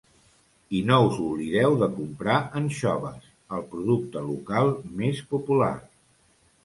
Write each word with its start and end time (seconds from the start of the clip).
I 0.77 0.79
no 0.91 0.95
us 1.09 1.17
oblideu 1.25 1.75
de 1.81 1.89
comprar 1.97 2.37
anxoves, 2.61 3.29
el 3.59 3.67
producte 3.75 4.25
local 4.33 4.73
més 5.03 5.23
popular! 5.35 5.71